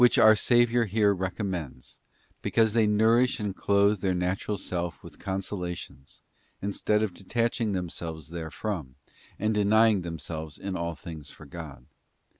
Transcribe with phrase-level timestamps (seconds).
[0.03, 1.99] BOO our Saviour here recommends,
[2.41, 6.21] because they nourish and clothe their natural self with consolations,
[6.59, 8.95] instead of de taching themselves therefrom,
[9.37, 11.85] and denying themselves in all things for God.